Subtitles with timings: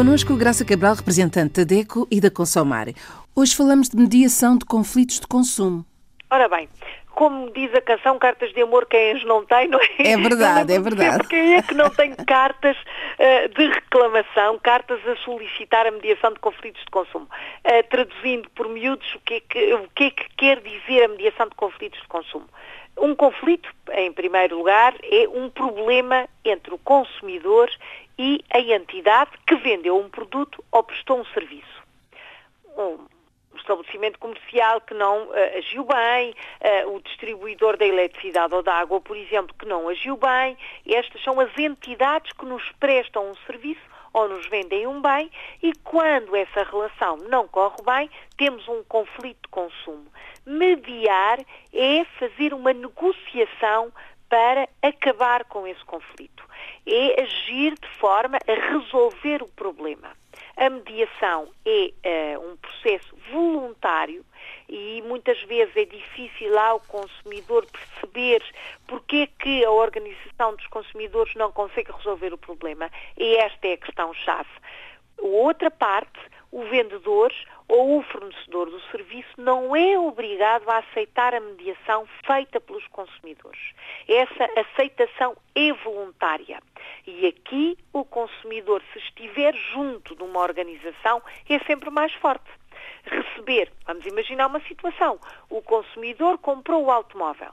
[0.00, 2.86] Connosco Graça Cabral, representante da DECO e da Consomar.
[3.36, 5.84] Hoje falamos de mediação de conflitos de consumo.
[6.30, 6.70] Ora bem,
[7.10, 10.12] como diz a canção, cartas de amor quem as não tem, não é?
[10.12, 11.28] É verdade, é verdade.
[11.28, 16.38] Quem é que não tem cartas uh, de reclamação, cartas a solicitar a mediação de
[16.38, 17.28] conflitos de consumo?
[17.62, 21.08] Uh, traduzindo por miúdos, o que, é que, o que é que quer dizer a
[21.08, 22.46] mediação de conflitos de consumo?
[22.98, 27.70] Um conflito, em primeiro lugar, é um problema entre o consumidor
[28.22, 31.82] e a entidade que vendeu um produto ou prestou um serviço.
[32.76, 32.98] Um
[33.56, 36.34] estabelecimento comercial que não uh, agiu bem,
[36.84, 40.54] uh, o distribuidor da eletricidade ou da água, por exemplo, que não agiu bem.
[40.86, 43.80] Estas são as entidades que nos prestam um serviço
[44.12, 45.30] ou nos vendem um bem
[45.62, 50.06] e quando essa relação não corre bem, temos um conflito de consumo.
[50.44, 51.38] Mediar
[51.72, 53.90] é fazer uma negociação
[54.30, 56.48] para acabar com esse conflito.
[56.86, 60.16] É agir de forma a resolver o problema.
[60.56, 64.24] A mediação é uh, um processo voluntário
[64.68, 68.42] e muitas vezes é difícil ao consumidor perceber
[68.86, 72.88] porque é que a organização dos consumidores não consegue resolver o problema.
[73.16, 74.50] E esta é a questão-chave.
[75.18, 76.20] Outra parte,
[76.52, 77.32] o vendedor
[77.68, 83.60] ou o fornecedor do serviço não é obrigado a aceitar a mediação feita pelos consumidores.
[84.08, 86.60] Essa aceitação é voluntária.
[87.06, 92.50] E aqui o consumidor, se estiver junto de uma organização, é sempre mais forte.
[93.04, 97.52] Receber, vamos imaginar uma situação, o consumidor comprou o automóvel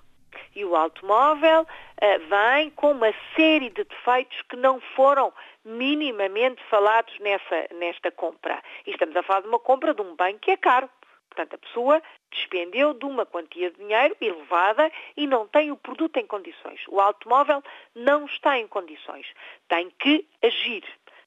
[0.58, 5.32] e o automóvel uh, vem com uma série de defeitos que não foram
[5.64, 8.60] minimamente falados nessa, nesta compra.
[8.86, 10.90] E estamos a falar de uma compra de um bem que é caro.
[11.30, 16.18] Portanto, a pessoa despendeu de uma quantia de dinheiro elevada e não tem o produto
[16.18, 16.82] em condições.
[16.88, 17.62] O automóvel
[17.94, 19.28] não está em condições.
[19.68, 20.84] Tem que agir,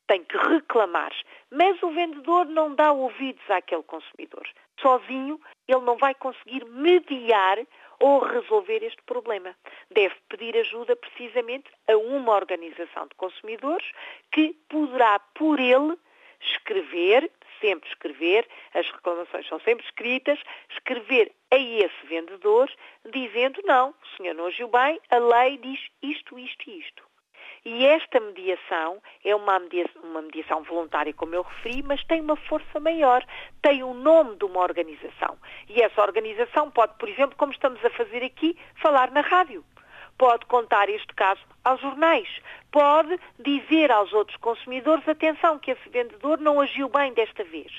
[0.09, 1.13] tem que reclamar.
[1.53, 4.49] Mas o vendedor não dá ouvidos àquele consumidor.
[4.81, 7.59] Sozinho, ele não vai conseguir mediar
[8.01, 9.55] ou resolver este problema.
[9.91, 13.87] Deve pedir ajuda precisamente a uma organização de consumidores
[14.33, 15.97] que poderá por ele
[16.41, 20.39] escrever, sempre escrever, as reclamações são sempre escritas,
[20.71, 22.71] escrever a esse vendedor
[23.05, 27.10] dizendo não, o senhor não agiu bem, a lei diz isto, isto e isto.
[27.65, 32.37] E esta mediação é uma mediação, uma mediação, voluntária, como eu referi, mas tem uma
[32.37, 33.25] força maior,
[33.61, 35.37] tem o nome de uma organização.
[35.69, 39.63] E essa organização pode, por exemplo, como estamos a fazer aqui, falar na rádio.
[40.17, 42.29] Pode contar este caso aos jornais,
[42.71, 47.73] pode dizer aos outros consumidores, atenção, que esse vendedor não agiu bem desta vez.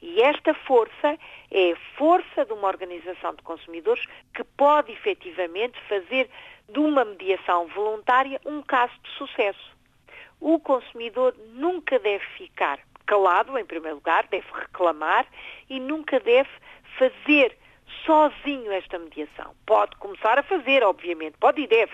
[0.00, 1.18] E esta força
[1.50, 6.30] é a força de uma organização de consumidores que pode efetivamente fazer
[6.68, 9.76] de uma mediação voluntária um caso de sucesso.
[10.40, 15.26] O consumidor nunca deve ficar calado, em primeiro lugar, deve reclamar
[15.68, 16.50] e nunca deve
[16.98, 17.56] fazer
[18.04, 19.54] sozinho esta mediação.
[19.66, 21.92] Pode começar a fazer, obviamente, pode e deve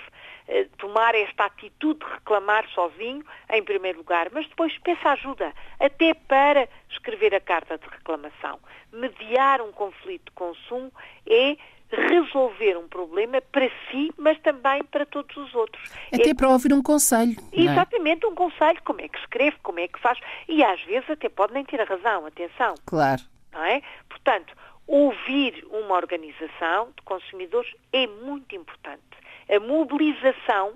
[0.48, 6.14] eh, tomar esta atitude de reclamar sozinho, em primeiro lugar, mas depois peça ajuda, até
[6.14, 8.58] para escrever a carta de reclamação.
[8.92, 10.92] Mediar um conflito de consumo
[11.26, 11.56] é
[11.94, 15.90] resolver um problema para si, mas também para todos os outros.
[16.12, 16.34] Até é...
[16.34, 17.36] para ouvir um conselho.
[17.52, 17.60] É?
[17.60, 20.18] Exatamente, um conselho, como é que escreve, como é que faz,
[20.48, 22.74] e às vezes até pode nem ter a razão, atenção.
[22.86, 23.22] Claro.
[23.52, 23.82] Não é?
[24.08, 24.54] Portanto,
[24.86, 29.02] ouvir uma organização de consumidores é muito importante.
[29.48, 30.74] A mobilização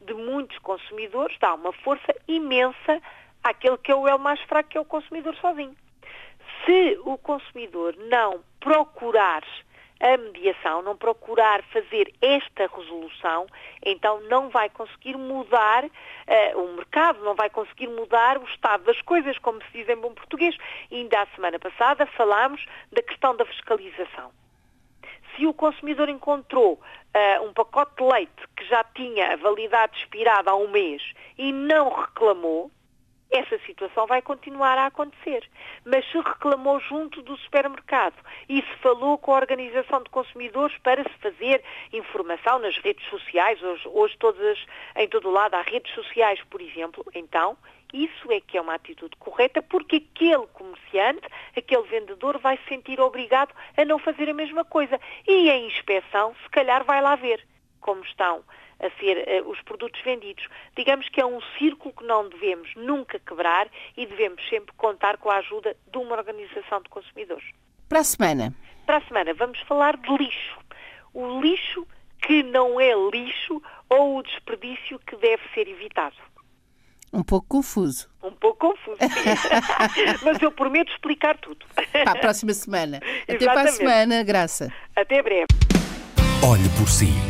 [0.00, 3.00] de muitos consumidores dá uma força imensa
[3.42, 5.76] àquele que é o elo mais fraco, que é o consumidor sozinho.
[6.64, 9.42] Se o consumidor não procurar
[10.00, 13.46] a mediação, não procurar fazer esta resolução,
[13.84, 15.90] então não vai conseguir mudar uh,
[16.58, 20.14] o mercado, não vai conseguir mudar o estado das coisas, como se diz em bom
[20.14, 20.56] português.
[20.90, 24.32] E ainda a semana passada falámos da questão da fiscalização.
[25.36, 30.50] Se o consumidor encontrou uh, um pacote de leite que já tinha a validade expirada
[30.50, 31.02] há um mês
[31.36, 32.70] e não reclamou,
[33.30, 35.48] essa situação vai continuar a acontecer.
[35.84, 38.16] Mas se reclamou junto do supermercado
[38.48, 41.62] e se falou com a Organização de Consumidores para se fazer
[41.92, 44.58] informação nas redes sociais, hoje, hoje todas,
[44.96, 47.56] em todo o lado há redes sociais, por exemplo, então
[47.92, 53.00] isso é que é uma atitude correta, porque aquele comerciante, aquele vendedor vai se sentir
[53.00, 55.00] obrigado a não fazer a mesma coisa.
[55.26, 57.44] E a inspeção, se calhar, vai lá ver
[57.80, 58.44] como estão
[58.80, 60.46] a ser uh, os produtos vendidos.
[60.76, 65.30] Digamos que é um círculo que não devemos nunca quebrar e devemos sempre contar com
[65.30, 67.44] a ajuda de uma organização de consumidores.
[67.88, 68.54] Para a semana?
[68.86, 70.58] Para a semana vamos falar de lixo.
[71.12, 71.86] O lixo
[72.22, 76.16] que não é lixo ou o desperdício que deve ser evitado.
[77.12, 78.08] Um pouco confuso.
[78.22, 80.22] Um pouco confuso, sim.
[80.22, 81.66] Mas eu prometo explicar tudo.
[81.74, 83.00] Para a próxima semana.
[83.28, 84.72] Até para a semana, Graça.
[84.94, 85.46] Até breve.
[86.42, 87.29] Olhe por si.